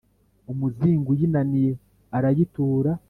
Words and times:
umuzigo 0.51 1.07
uyinaniye, 1.11 1.71
arayitura, 2.17 2.91